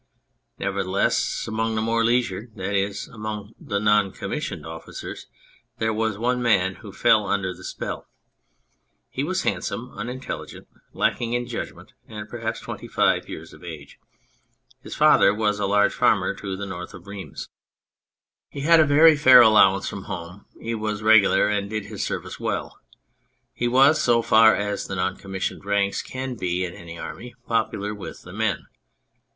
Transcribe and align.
Nevertheless, 0.57 1.45
among 1.47 1.75
the 1.75 1.81
more 1.83 2.03
leisured, 2.03 2.55
that 2.55 2.73
is, 2.73 3.07
among 3.07 3.53
the 3.59 3.79
non 3.79 4.11
commissioned 4.11 4.65
officers, 4.65 5.27
there 5.77 5.93
was 5.93 6.17
one 6.17 6.41
man 6.41 6.77
who 6.77 6.91
fell 6.91 7.27
under 7.27 7.53
the 7.53 7.63
spell. 7.63 8.07
He 9.11 9.23
was 9.23 9.43
handsome, 9.43 9.91
unintelligent, 9.91 10.67
lacking 10.91 11.33
in 11.33 11.45
judg 11.45 11.75
ment, 11.75 11.93
and 12.07 12.27
perhaps 12.27 12.59
twenty 12.61 12.87
five 12.87 13.29
years 13.29 13.53
of 13.53 13.63
age. 13.63 13.99
His 14.81 14.95
father 14.95 15.31
was 15.35 15.59
a 15.59 15.67
large 15.67 15.93
farmer 15.93 16.33
to 16.33 16.57
the 16.57 16.65
north 16.65 16.95
of 16.95 17.05
Rheims; 17.05 17.47
169 18.53 18.55
On 18.55 18.57
Anything 18.57 18.61
he 18.63 18.67
had 18.71 18.79
a 18.79 18.87
very 18.87 19.15
fair 19.15 19.41
allowance 19.41 19.87
from 19.87 20.05
home; 20.05 20.47
he 20.59 20.73
was 20.73 21.03
regular 21.03 21.47
and 21.47 21.69
did 21.69 21.85
his 21.85 22.03
service 22.03 22.39
well; 22.39 22.79
he 23.53 23.67
was, 23.67 24.01
so 24.01 24.23
far 24.23 24.55
as 24.55 24.87
the 24.87 24.95
non 24.95 25.15
commissioned 25.15 25.63
ranks 25.63 26.01
can 26.01 26.33
be 26.35 26.65
in 26.65 26.73
any 26.73 26.97
army, 26.97 27.35
popular 27.45 27.93
with 27.93 28.23
the 28.23 28.33
men. 28.33 28.65